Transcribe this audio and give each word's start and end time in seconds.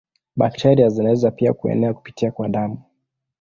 Bakteria 0.35 0.89
zinaweza 0.89 1.31
pia 1.31 1.53
kuenea 1.53 1.93
kupitia 1.93 2.31
kwa 2.31 2.49
damu. 2.49 2.81